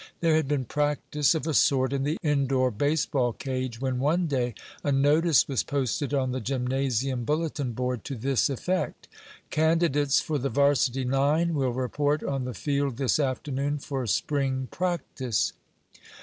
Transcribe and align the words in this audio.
There 0.19 0.33
had 0.35 0.47
been 0.47 0.65
practice 0.65 1.35
of 1.35 1.45
a 1.45 1.53
sort 1.53 1.93
in 1.93 2.01
the 2.03 2.17
indoor 2.23 2.71
baseball 2.71 3.33
cage 3.33 3.79
when 3.79 3.99
one 3.99 4.25
day 4.25 4.55
a 4.83 4.91
notice 4.91 5.47
was 5.47 5.61
posted 5.61 6.11
on 6.11 6.31
the 6.31 6.39
gymnasium 6.39 7.23
bulletin 7.23 7.73
board 7.73 8.03
to 8.05 8.15
this 8.15 8.49
effect: 8.49 9.07
_Candidates 9.51 10.19
for 10.19 10.39
the 10.39 10.49
varsity 10.49 11.03
nine 11.05 11.53
will 11.53 11.71
report 11.71 12.23
on 12.23 12.45
the 12.45 12.55
field 12.55 12.97
this 12.97 13.19
afternoon 13.19 13.77
for 13.77 14.07
spring 14.07 14.67
practice. 14.71 15.53